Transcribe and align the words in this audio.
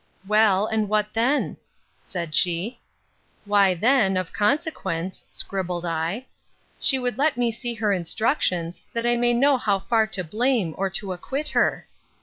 Well, 0.27 0.65
and 0.65 0.89
what 0.89 1.13
then? 1.13 1.57
said 2.03 2.33
she. 2.33 2.79
'Why 3.45 3.75
then, 3.75 4.17
of 4.17 4.33
consequence, 4.33 5.23
(scribbled 5.31 5.85
I,) 5.85 6.25
she 6.79 6.97
would 6.97 7.19
let 7.19 7.37
me 7.37 7.51
see 7.51 7.75
her 7.75 7.93
instructions, 7.93 8.83
that 8.93 9.05
I 9.05 9.15
may 9.15 9.33
know 9.35 9.59
how 9.59 9.77
far 9.77 10.07
to 10.07 10.23
blame, 10.23 10.73
or 10.75 10.89
to 10.89 11.13
acquit 11.13 11.49
her. 11.49 11.85